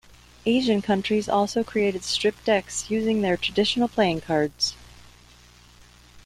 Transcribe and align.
Asian 0.47 0.81
countries 0.81 1.29
also 1.29 1.63
created 1.63 2.03
stripped 2.03 2.43
decks 2.43 2.89
using 2.89 3.21
their 3.21 3.37
traditional 3.37 3.87
playing 3.87 4.19
cards. 4.19 4.73